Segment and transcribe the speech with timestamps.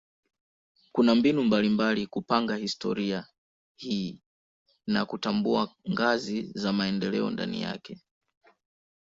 [0.91, 3.27] Kuna mbinu mbalimbali kupanga historia
[3.75, 4.19] hii
[4.87, 8.01] na kutambua ngazi za maendeleo ndani yake.